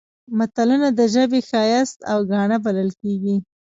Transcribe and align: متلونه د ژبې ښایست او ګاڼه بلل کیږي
متلونه 0.37 0.87
د 0.93 0.99
ژبې 1.13 1.39
ښایست 1.49 1.97
او 2.11 2.19
ګاڼه 2.31 2.57
بلل 2.65 2.89
کیږي 3.01 3.35